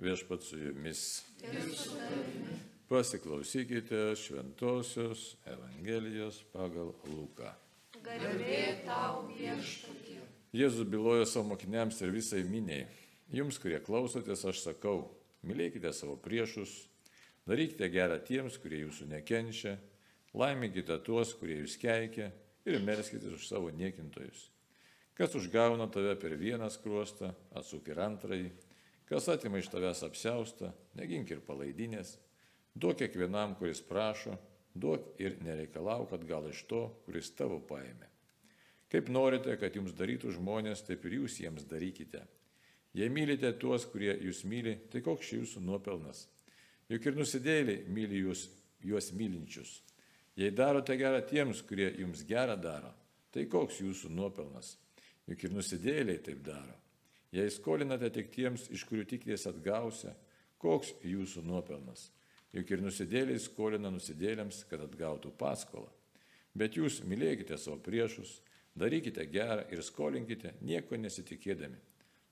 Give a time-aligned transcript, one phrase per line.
[0.00, 1.02] viešpat su jumis.
[2.88, 7.52] Pasiklausykite šventosios Evangelijos pagal Luką.
[8.04, 10.22] Garbė tau viešpatie.
[10.56, 12.86] Jėzus bylojo savo mokiniams ir visai miniai.
[13.28, 15.02] Jums, kurie klausotės, aš sakau,
[15.44, 16.86] mylėkite savo priešus,
[17.44, 19.74] darykite gerą tiems, kurie jūsų nekenčia,
[20.32, 22.30] laimikite tuos, kurie jūs keikia
[22.64, 24.46] ir melskite už savo niekintojus.
[25.18, 28.48] Kas užgauna tave per vieną skruostą, atsuk ir antrąjį,
[29.08, 32.16] kas atima iš tavęs apseustą, negink ir palaidinės,
[32.76, 34.36] duok kiekvienam, kuris prašo,
[34.74, 38.08] duok ir nereikalauk atgal iš to, kuris tavo paėmė.
[38.88, 42.22] Kaip norite, kad jums darytų žmonės, taip ir jūs jiems darykite.
[42.96, 46.24] Jei mylite tuos, kurie jūs myli, tai koks jūsų nuopelnas?
[46.88, 48.46] Juk ir nusidėliai myli jūs,
[48.80, 49.74] juos mylinčius.
[50.38, 52.94] Jei darote gerą tiems, kurie jums gerą daro,
[53.34, 54.76] tai koks jūsų nuopelnas?
[55.28, 56.76] Juk ir nusidėliai taip daro.
[57.34, 60.14] Jei skolinate tik tiems, iš kurių tikės atgausia,
[60.60, 62.08] koks jūsų nuopelnas?
[62.56, 65.90] Juk ir nusidėliai skolina nusidėliams, kad atgautų paskolą.
[66.56, 68.38] Bet jūs mylėkite savo priešus,
[68.78, 71.76] darykite gerą ir skolinkite nieko nesitikėdami.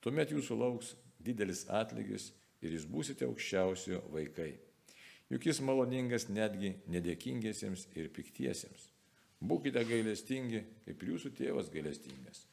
[0.00, 2.30] Tuomet jūsų lauks didelis atlygis
[2.64, 4.54] ir jūs būsite aukščiausiojo vaikai.
[5.28, 8.92] Juk jis maloningas netgi nedėkingiesiems ir piktiesiems.
[9.42, 12.46] Būkite gailestingi, kaip jūsų tėvas gailestingas.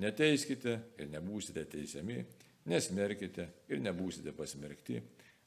[0.00, 2.22] Neteiskite ir nebūsite teisiami,
[2.70, 5.02] nesmerkite ir nebūsite pasmerkti,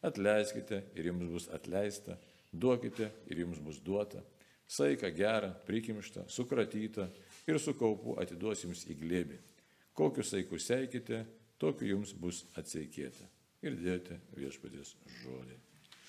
[0.06, 2.18] atleiskite ir jums bus atleista,
[2.54, 4.22] duokite ir jums bus duota,
[4.68, 7.10] saiką gerą, prikimštą, sukratytą
[7.48, 9.40] ir su kaupu atiduos jums į glėbį.
[9.96, 11.24] Kokius saikus seikite,
[11.62, 13.30] tokiu jums bus atseikėta.
[13.66, 15.56] Ir dėti viešpatės žodį.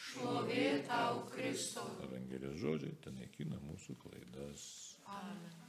[0.06, 1.86] Šlovė tau, Kristau.
[2.04, 4.66] Evangelijos žodžiai ten naikina mūsų klaidas.
[5.06, 5.65] Amen.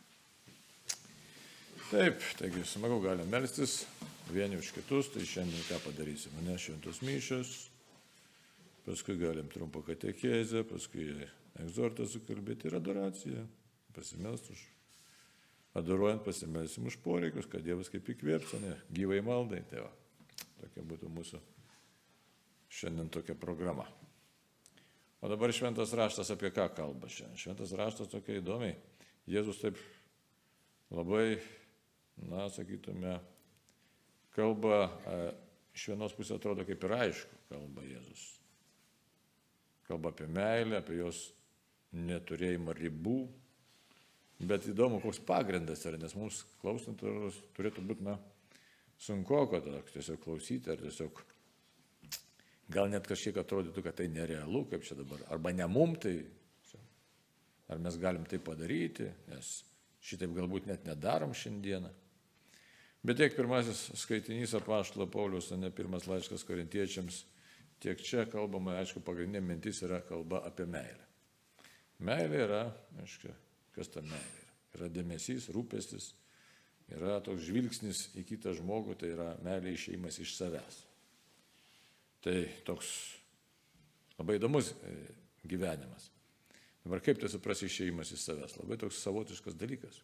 [1.88, 3.86] Taip, taigi smagu galim melstis
[4.34, 7.52] vieni už kitus, tai šiandien ką padarysim, ne šventos myšios,
[8.84, 11.14] paskui galim trumpą katekėzę, paskui
[11.64, 13.46] egzortą sukalbėti ir adoraciją,
[13.96, 14.66] pasimelst už
[15.78, 19.92] adoruojant pasimelsim už poreikius, kad Dievas kaip įkvėps, ne gyvai maldai, tėva.
[20.58, 21.40] Tokia būtų mūsų
[22.74, 23.86] šiandien tokia programa.
[25.22, 27.40] O dabar šventas raštas apie ką kalba šiandien?
[27.40, 28.76] Šventas raštas tokia įdomiai.
[29.30, 29.80] Jėzus taip
[30.94, 31.38] labai,
[32.26, 33.20] na, sakytume,
[34.36, 34.88] kalba,
[35.78, 38.28] iš vienos pusės atrodo kaip ir aišku, kalba Jėzus.
[39.88, 41.28] Kalba apie meilę, apie jos
[41.96, 43.20] neturėjimą ribų,
[44.38, 47.02] Bet įdomu, koks pagrindas yra, nes mums klausant
[47.58, 48.20] turėtų būti, na,
[49.02, 51.24] sunku, kad tiesiog klausyti, ar tiesiog
[52.70, 56.20] gal net kažkiek atrodytų, kad tai nerealu, kaip čia dabar, arba ne mum tai,
[57.68, 59.50] ar mes galim tai padaryti, nes
[60.06, 61.90] šitaip galbūt net nedarom šiandieną.
[63.06, 67.24] Bet tiek pirmasis skaitinys apaštalo Paulius, ne pirmas laiškas korintiečiams,
[67.84, 71.06] tiek čia kalbama, aišku, pagrindinė mintis yra kalba apie meilę.
[72.04, 72.64] Meilė yra,
[73.04, 73.34] aišku,
[73.78, 74.54] Kas ta meilė yra?
[74.78, 76.12] Yra dėmesys, rūpestis,
[76.94, 80.80] yra toks žvilgsnis į kitą žmogų, tai yra meilė išeimas iš savęs.
[82.26, 82.36] Tai
[82.66, 82.90] toks
[84.18, 84.96] labai įdomus e,
[85.46, 86.10] gyvenimas.
[86.82, 88.58] Dabar kaip tai suprasi išeimas iš savęs?
[88.58, 90.02] Labai toks savotiškas dalykas.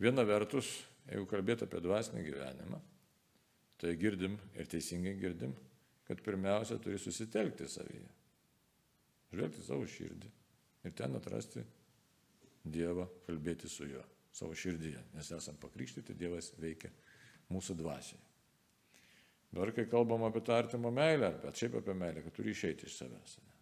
[0.00, 0.70] Viena vertus,
[1.10, 2.80] jeigu kalbėt apie dvasinį gyvenimą,
[3.80, 5.54] tai girdim ir teisingai girdim,
[6.08, 8.10] kad pirmiausia turi susitelkti savyje.
[9.34, 10.30] Žvelgti savo širdį
[10.84, 11.64] ir ten atrasti
[12.64, 14.00] Dievą, kalbėti su juo
[14.34, 16.88] savo širdyje, nes esam pakrikštyti, Dievas veikia
[17.52, 18.22] mūsų dvasiai.
[19.54, 22.96] Dabar, kai kalbam apie tą artimo meilę, bet šiaip apie meilę, kad turi išeiti iš
[22.98, 23.36] savęs.
[23.38, 23.52] Ne?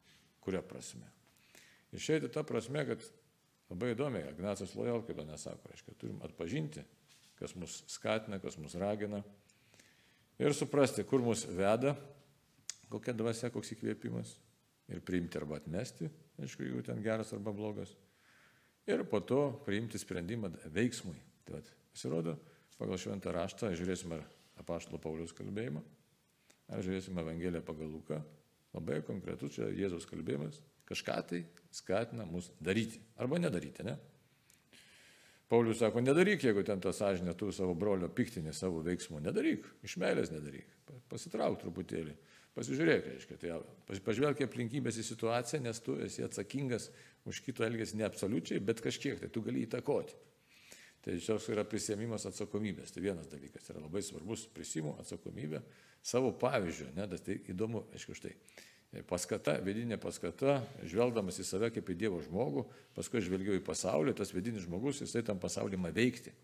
[0.40, 1.10] Kuria prasme?
[1.92, 3.04] Išeiti tą prasme, kad
[3.68, 6.86] labai įdomiai, Ignacas Lojalkėdo nesako, reiškia, turim atpažinti,
[7.38, 9.22] kas mus skatina, kas mus ragina.
[10.42, 11.94] Ir suprasti, kur mus veda,
[12.92, 14.36] kokia dvasia, koks įkvėpimas.
[14.92, 16.08] Ir priimti arba atmesti,
[16.42, 17.94] aišku, jeigu ten geras arba blogas.
[18.90, 21.14] Ir po to priimti sprendimą veiksmui.
[21.46, 22.34] Tai vat, pasirodo,
[22.80, 24.26] pagal šventą raštą, žiūrėsime ar
[24.60, 25.82] apaštalo Paulius kalbėjimą,
[26.72, 28.18] ar žiūrėsime Evangeliją pagal Luką,
[28.74, 31.42] labai konkretus čia Jėzaus kalbėjimas, kažką tai
[31.74, 33.00] skatina mus daryti.
[33.22, 33.96] Arba nedaryti, ne?
[35.52, 39.98] Paulius sako, nedaryk, jeigu ten tą sąžinę tu savo brolio piktinį savo veiksmų, nedaryk, iš
[40.00, 40.70] meilės nedaryk,
[41.12, 42.14] pasitrauk truputėlį,
[42.56, 46.88] pasižiūrėk, reiškia, tai pažvelk aplinkybės į situaciją, nes tu esi atsakingas
[47.28, 50.16] už kito elgesį ne absoliučiai, bet kažkiek, tai tu gali įtakoti.
[51.02, 52.94] Tai šios yra prisėmimas atsakomybės.
[52.94, 53.64] Tai vienas dalykas.
[53.72, 55.58] Yra labai svarbus, prisimu atsakomybę
[55.98, 58.36] savo pavyzdžių, ne, tai įdomu, aišku, štai
[59.08, 62.66] paskata, vidinė paskata, žvelgdamas į save kaip į Dievo žmogų,
[62.96, 66.34] paskui žvelgiau į pasaulį, tas vidinis žmogus, jisai tam pasaulyje veikti.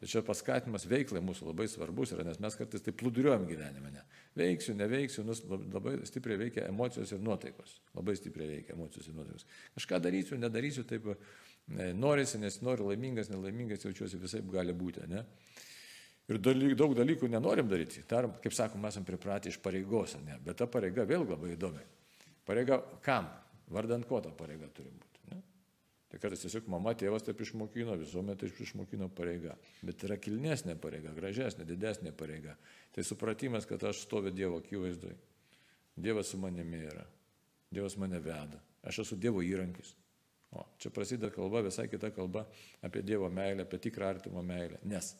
[0.00, 3.92] Tai čia paskatimas veiklai mūsų labai svarbus yra, nes mes kartais taip plūduriuojam gyvenime.
[3.94, 4.02] Ne?
[4.36, 7.76] Veiksiu, neveiksiu, nus labai stipriai veikia emocijos ir nuotaikos.
[7.94, 9.46] Labai stipriai veikia emocijos ir nuotaikos.
[9.78, 15.06] Kažką darysiu, nedarysiu, taip e, norisi, nes noriu laimingas, nelaimingas, jaučiuosi visai gali būti.
[15.14, 15.22] Ne?
[16.32, 18.00] Ir daug dalykų nenorim daryti.
[18.08, 20.38] Dar, kaip sakom, esame pripratę iš pareigos, ne?
[20.44, 21.82] bet ta pareiga vėl labai įdomi.
[22.48, 23.28] Pareiga kam?
[23.72, 25.20] Vardant ko ta pareiga turi būti.
[25.32, 25.40] Ne?
[26.12, 29.56] Tai kartais tiesiog mama, tėvas taip išmokino, visuomet taip išmokino pareiga.
[29.84, 32.56] Bet yra kilnesnė pareiga, gražesnė, didesnė pareiga.
[32.96, 35.12] Tai supratimas, kad aš stoviu Dievo akivaizdui.
[35.96, 37.04] Dievas su manimi yra.
[37.72, 38.60] Dievas mane veda.
[38.84, 39.92] Aš esu Dievo įrankis.
[40.54, 42.44] O čia prasideda kalba, visai kita kalba
[42.84, 44.78] apie Dievo meilę, apie tikrą artimo meilę.
[44.86, 45.14] Nes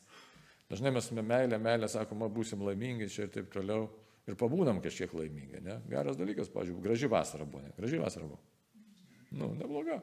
[0.75, 3.87] dažnai mes meilę, meilę sakoma, būsim laimingi čia ir taip toliau.
[4.25, 5.61] Ir pabūnam kažkiek laimingi.
[5.61, 5.79] Ne?
[5.91, 7.61] Geras dalykas, pažiūrėjau, graži vasara buvo.
[7.61, 7.75] Ne?
[7.77, 8.41] Graži vasara buvo.
[9.37, 9.99] Nu, nebloga.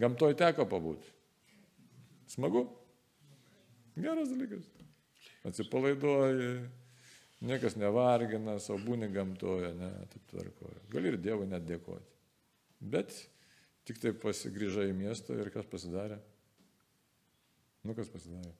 [0.00, 1.08] Gamtoj teko pabūti.
[2.28, 2.66] Smagu.
[3.96, 4.68] Geras dalykas.
[5.48, 6.52] Atsipalaiduoji,
[7.48, 10.84] niekas nevargina, savo būni gamtoje, ne, taip tvarkoja.
[10.92, 12.18] Gali ir Dievui net dėkoti.
[12.92, 13.16] Bet
[13.88, 16.20] tik tai pasigrįžai į miestą ir kas pasidarė?
[17.88, 18.52] Nu, kas pasidarė?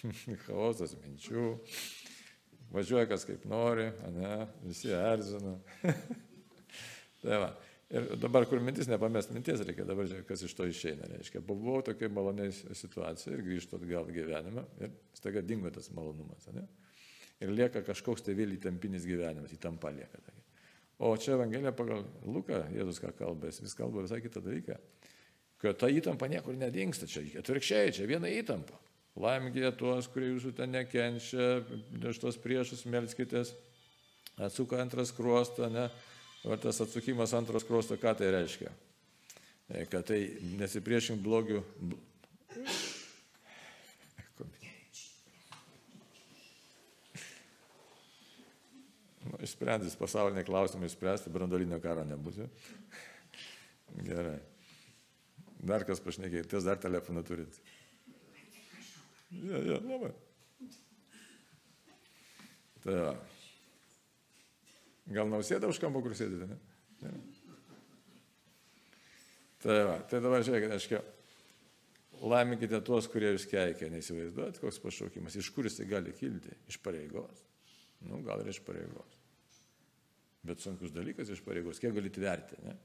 [0.46, 1.46] Chaosas minčių.
[2.74, 4.32] Važiuoja kas kaip nori, ne,
[4.66, 5.54] visi erzina.
[7.22, 7.54] tai va.
[7.86, 11.06] Ir dabar, kur mintis nepamest minties, reikia dabar žiūrėti, kas iš to išeina.
[11.12, 16.48] Reiškia, buvau tokia maloniai situacija ir grįžtu atgal gyvenimą ir staiga dingo tas malonumas.
[16.56, 16.64] Ne?
[17.46, 20.18] Ir lieka kažkoks tai vėl įtampinis gyvenimas, įtampa lieka.
[20.18, 20.42] Tokia.
[20.98, 24.78] O čia Evangelija pagal Luką, Jėzus ką kalba, jis vis kalba visai kitą dalyką.
[25.60, 28.80] Kad ta įtampa niekur nedingsta, čia atvirkščiai, čia viena įtampa.
[29.16, 31.62] Laimkite tuos, kurie jūsų ten nekenčia,
[32.10, 33.54] iš tos priešus melskitės,
[34.36, 35.86] atsuka antras kruostą, ne?
[36.44, 38.70] O tas atsukimas antros kruosto, ką tai reiškia?
[39.90, 40.18] Kad tai
[40.60, 41.62] nesipriešink blogių.
[49.26, 52.38] Nu, išsprendys pasaulinį klausimą, išspręsti, brandolinio karo nebus.
[54.06, 54.38] Gerai.
[55.66, 57.58] Dar kas pašnekėjai, ties dar telefoną turit.
[59.46, 60.12] Ja, ja, labai.
[62.82, 63.16] Tai va.
[65.16, 66.56] Gal nausėda už kampo, kur sėdite, ne?
[67.04, 67.12] ne?
[69.62, 71.02] Tai va, tai dabar žiūrėkite, aiškiai,
[72.26, 76.54] laiminkite tuos, kurie jūs keikia, neįsivaizduojat, koks pašaukimas, iš kur jis tai gali kilti?
[76.70, 77.42] Iš pareigos.
[78.06, 79.18] Nu, gal ir iš pareigos.
[80.46, 82.76] Bet sunkus dalykas iš pareigos, kiek gali tverti, ne?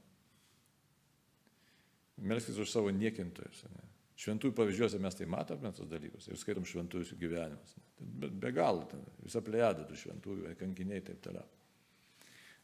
[2.22, 3.91] Melskis už savo niekintojus, ne?
[4.22, 7.74] Šventųjų pavyzdžiuose mes tai matome tos dalykus ir skaitom šventųjų gyvenimus.
[7.98, 8.84] Be, be galo,
[9.24, 11.48] visą plėjadą tų šventųjų, kankiniai ir taip toliau.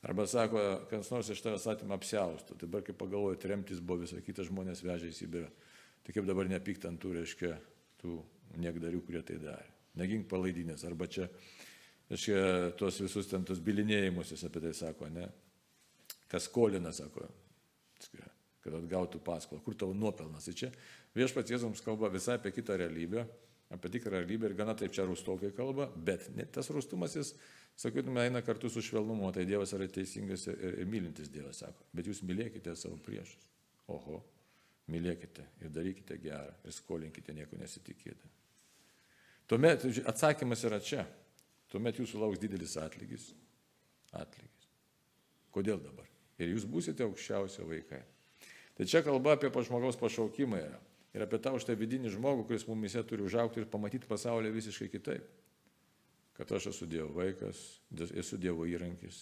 [0.06, 0.60] Arba sako,
[0.90, 2.54] kas nors iš tavęs atima apsiaustų.
[2.54, 5.48] Tai dabar, kai pagalvoju, tremtis buvo visą kitą žmonės vežė į Sibirą.
[6.06, 7.50] Tai kaip dabar nepykt ant tų, reiškia,
[7.98, 8.20] tų
[8.62, 9.74] niekdarių, kurie tai darė.
[9.98, 10.86] Negink palaidinės.
[10.86, 11.26] Arba čia,
[12.12, 12.38] reiškia,
[12.78, 15.26] tuos visus ten tos bilinėjimus, jis apie tai sako, ne?
[16.30, 17.26] Kas skolina, sako,
[18.68, 19.64] kad atgautų paskolą.
[19.64, 20.46] Kur tavo nuopelnas?
[20.52, 20.72] Ir čia
[21.16, 23.24] viešpats Jėzums kalba visai apie kitą realybę,
[23.74, 27.34] apie tikrą realybę ir gana taip čia rūstokai kalba, bet tas rūstumas jis
[27.78, 31.86] sakytume, eina kartu su švelnumu, tai Dievas yra teisingas ir, ir mylintis Dievas, sako.
[31.94, 33.46] Bet jūs mylėkite savo priešus.
[33.88, 34.20] Oho,
[34.92, 38.34] mylėkite ir darykite gerą ir skolinkite nieko nesitikėti.
[39.48, 41.06] Tuomet atsakymas yra čia.
[41.72, 43.30] Tuomet jūsų lauks didelis atlygis.
[44.16, 44.68] Atlygis.
[45.52, 46.08] Kodėl dabar?
[46.38, 48.02] Ir jūs būsite aukščiausio vaikai.
[48.78, 50.78] Tai čia kalba apie žmogaus pašaukimą yra.
[51.16, 54.90] Ir apie tą už tą vidinį žmogų, kuris mumise turi užaukti ir pamatyti pasaulį visiškai
[54.92, 55.26] kitaip
[56.38, 57.58] kad aš esu Dievo vaikas,
[58.14, 59.16] esu Dievo įrankis.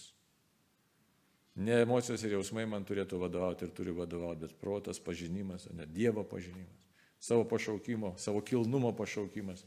[1.57, 6.21] Ne emocijos ir jausmai man turėtų vadovauti ir turi vadovauti, bet protas, pažinimas, ne Dievo
[6.29, 6.85] pažinimas,
[7.17, 9.65] savo pašaukimo, savo kilnumo pašaukimas,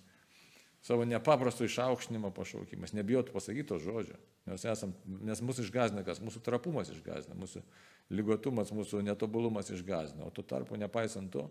[0.85, 4.17] savo nepaprasto išaukštinimo pašaukimas, nebijot pasakyti to žodžio,
[4.49, 4.95] nes, esam,
[5.29, 7.63] nes mūsų išgazina kas, mūsų trapumas išgazina, mūsų
[8.17, 11.49] lygotumas, mūsų netobulumas išgazina, o tuo tarpu nepaisant to,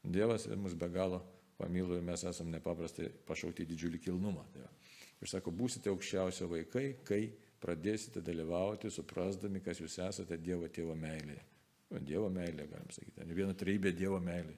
[0.00, 1.18] Dievas mus be galo
[1.60, 4.46] pamilo ir mes esame nepaprastai pašaukti didžiulį kilnumą.
[4.54, 4.62] Tai
[5.20, 7.26] Ir sako, būsite aukščiausio vaikai, kai
[7.60, 11.42] pradėsite dalyvauti, suprasdami, kas jūs esate Dievo tėvo meilėje.
[12.06, 14.54] Dievo meilė, galim sakyti, ne viena treibė Dievo meilė.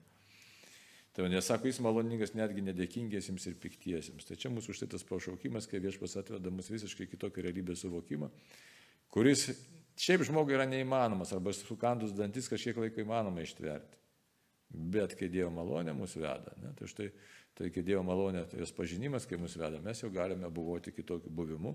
[1.13, 4.25] Tai nesako, jis maloningas netgi nedėkingiesiems ir piktiesiems.
[4.29, 8.31] Tai čia mūsų štai tas pašaukimas, kai viešpas atveda mus visiškai kitokį realybės suvokimą,
[9.13, 9.51] kuris
[10.01, 14.01] šiaip žmogui yra neįmanomas, arba sukandus dantis kažkiek laiko įmanoma ištverti.
[14.73, 17.11] Bet kai Dievo malonė mus veda, ne, tai štai
[17.55, 21.33] Tai kai Dievo malonė, tai jos pažinimas, kai mus veda, mes jau galime buvoti kitokiu
[21.37, 21.75] buvimu.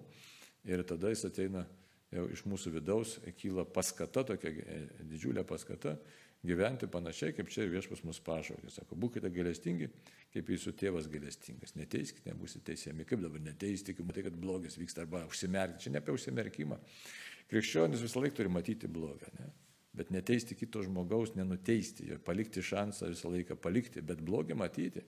[0.66, 1.68] Ir tada jis ateina
[2.14, 5.98] jau iš mūsų vidaus, kyla paskata, tokia e, didžiulė paskata,
[6.48, 8.72] gyventi panašiai, kaip čia ir viešpas mus pašaukė.
[8.72, 9.90] Sako, būkite galestingi,
[10.34, 11.76] kaip jūsų tėvas galestingas.
[11.80, 13.08] Neteiskite, nebusite teisiami.
[13.10, 15.88] Kaip dabar neteisti, kai matai, kad blogis vyksta arba užsimerkti.
[15.88, 16.78] Čia ne apie užsimerkimą.
[17.52, 19.32] Krikščionis visą laiką turi matyti blogą.
[19.40, 19.50] Ne?
[19.98, 25.02] Bet neteisti kito žmogaus, nenuteisti, jo palikti šansą visą laiką palikti, bet blogį matyti.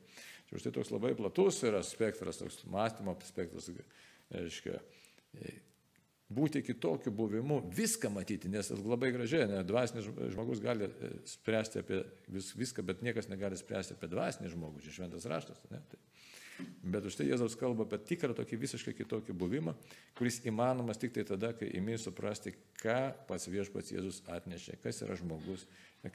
[0.50, 3.70] Čia už tai toks labai platus yra spektras, toks mąstymo spektras,
[4.34, 4.80] reiškia,
[6.30, 12.04] būti kitokiu buvimu, viską matyti, nes labai gražiai, ne, dvasinis žmogus gali e, spręsti apie
[12.30, 15.64] vis, viską, bet niekas negali spręsti apie dvasinį žmogų, čia šventas raštas.
[15.74, 16.02] Ne, tai.
[16.84, 19.74] Bet už tai Jėzaus kalba apie tikrą tokį visiškai kitokį buvimą,
[20.18, 22.98] kuris įmanomas tik tai tada, kai imi suprasti, ką
[23.28, 25.66] pats viešpats Jėzus atnešė, kas yra žmogus,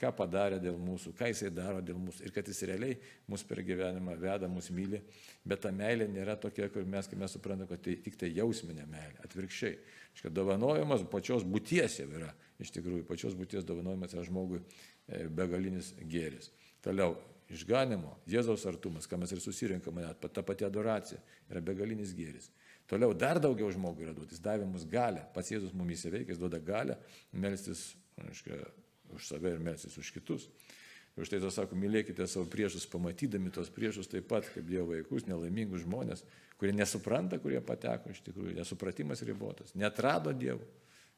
[0.00, 2.96] ką padarė dėl mūsų, ką jisai daro dėl mūsų ir kad jis realiai
[3.28, 5.02] mus per gyvenimą veda, mus myli,
[5.44, 8.88] bet ta meilė nėra tokia, kur mes, kai mes suprantame, kad tai tik tai jausminė
[8.88, 9.76] meilė, atvirkščiai.
[10.14, 12.32] Iškai dovanojimas pačios būties jau yra,
[12.62, 16.52] iš tikrųjų, pačios būties dovanojimas yra žmogui e, begalinis gėris.
[16.84, 17.16] Toliau,
[17.52, 21.20] išganimo, Jėzaus artumas, ką mes ir susirinkame, net ta pati adoracija
[21.50, 22.50] yra begalinis gėris.
[22.88, 26.60] Toliau dar daugiau žmogui yra duotis, davė mums galę, pats Jėzus mumis įveikia, jis duoda
[26.60, 26.98] galę
[27.32, 28.60] melstis, aiškiai,
[29.14, 30.48] už save ir melsis už kitus.
[31.14, 35.28] Už tai tas sako, mylėkite savo priešus, pamatydami tos priešus taip pat kaip Dievo vaikus,
[35.30, 36.24] nelaimingus žmonės,
[36.58, 40.66] kurie nesupranta, kurie pateko iš tikrųjų, nesupratimas ribotas, netrado Dievo,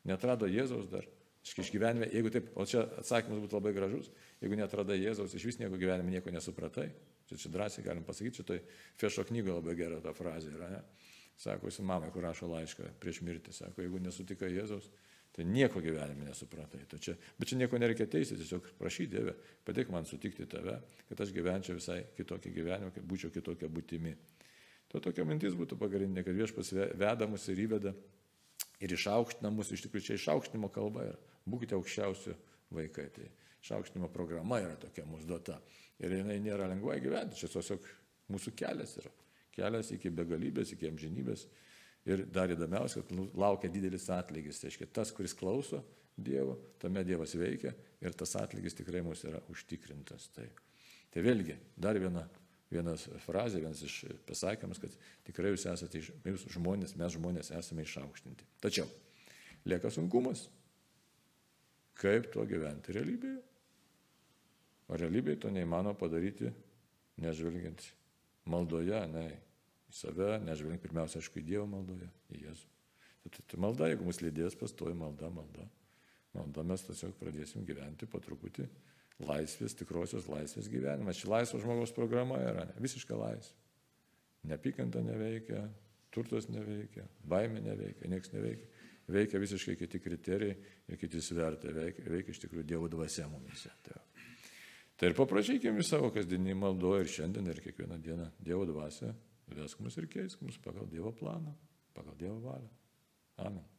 [0.05, 1.09] netrado Jėzaus dar.
[1.47, 4.09] Iš gyvenime, jeigu taip, o čia atsakymas būtų labai gražus,
[4.43, 6.89] jeigu netradai Jėzaus, iš vis nieko gyvenime nieko nesupratai,
[7.31, 8.59] čia, čia drąsiai galim pasakyti, čia tai
[8.99, 10.81] Fešo knygoje labai gera ta frazė yra, ne?
[11.39, 14.91] Sako, jis mamai, kur rašo laišką prieš mirtį, sako, jeigu nesutikai Jėzaus,
[15.37, 16.87] Tai nieko gyvenime nesupratai.
[16.89, 19.35] Tai čia, bet čia nieko nereikia teisyti, tiesiog prašy Dievę,
[19.69, 20.79] padėk man sutikti tave,
[21.11, 24.15] kad aš gyvenčiau visai kitokį gyvenimą, kad būčiau kitokia būtimi.
[24.89, 27.93] To tokia mintis būtų pagrindinė, kad viešpas veda mus ir įveda
[28.81, 31.19] ir išaukština mus, iš tikrųjų čia išaukštinimo kalba yra.
[31.47, 32.35] Būkite aukščiausi
[32.75, 33.07] vaikai.
[33.15, 33.29] Tai
[33.65, 35.61] išaukštinimo programa yra tokia mūsų duota.
[36.03, 37.87] Ir jinai nėra lengvai gyventi, čia tiesiog
[38.33, 39.13] mūsų kelias yra.
[39.57, 41.47] Kelias iki begalybės, iki amžinybės.
[42.07, 44.61] Ir dar įdomiausia, kad nu, laukia didelis atlygis.
[44.61, 45.83] Tai reiškia, tas, kuris klauso
[46.17, 50.31] Dievo, tame Dievas veikia ir tas atlygis tikrai mūsų yra užtikrintas.
[50.37, 50.47] Tai,
[51.13, 52.23] tai vėlgi, dar viena,
[52.77, 54.95] vienas frazė, vienas iš pasakymas, kad
[55.27, 58.47] tikrai jūs esate, jūs žmonės, mes žmonės esame išaukštinti.
[58.63, 58.87] Tačiau
[59.67, 60.47] lieka sunkumas,
[61.99, 63.43] kaip tuo gyventi realybėje.
[64.87, 66.53] O realybėje to neįmanoma padaryti,
[67.19, 67.83] nežvelgiant
[68.47, 69.27] maldoje, ne,
[69.91, 72.69] į save, nežvelgiant pirmiausia, aišku, į Dievo maldoje, į Jėzų.
[73.27, 75.67] Tai, tai malda, jeigu mus lydės, pastoji malda, malda.
[76.37, 78.69] Malda mes tiesiog pradėsim gyventi po truputį
[79.25, 81.15] laisvės, tikrosios laisvės gyvenimą.
[81.17, 83.55] Ši laisvo žmogaus programa yra visiška laisvė.
[84.47, 85.65] Nepykanta neveikia,
[86.15, 88.73] turtas neveikia, baimė neveikia, niekas neveikia.
[89.07, 90.57] Veikia visiškai kiti kriterijai
[90.91, 93.71] ir kiti svertai, veikia, veikia iš tikrųjų Dievo dvasia mumise.
[93.87, 94.01] Tai,
[94.99, 99.13] tai ir paprašykime savo kasdienį maldoje ir šiandien ir kiekvieną dieną Dievo dvasia
[99.55, 101.55] Vesk mus ir keisk mus pagal Dievo planą,
[101.95, 102.71] pagal Dievo valią.
[103.47, 103.76] Amen.